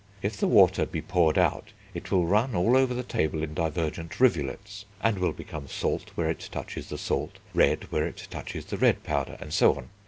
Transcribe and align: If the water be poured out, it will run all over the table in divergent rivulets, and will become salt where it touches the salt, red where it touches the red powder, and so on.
If 0.23 0.35
the 0.35 0.47
water 0.47 0.87
be 0.87 0.99
poured 1.03 1.37
out, 1.37 1.73
it 1.93 2.09
will 2.09 2.25
run 2.25 2.55
all 2.55 2.75
over 2.75 2.91
the 2.91 3.03
table 3.03 3.43
in 3.43 3.53
divergent 3.53 4.19
rivulets, 4.19 4.85
and 4.99 5.19
will 5.19 5.31
become 5.31 5.67
salt 5.67 6.09
where 6.15 6.31
it 6.31 6.49
touches 6.51 6.89
the 6.89 6.97
salt, 6.97 7.37
red 7.53 7.83
where 7.91 8.07
it 8.07 8.27
touches 8.31 8.65
the 8.65 8.77
red 8.77 9.03
powder, 9.03 9.37
and 9.39 9.53
so 9.53 9.75
on. 9.75 9.89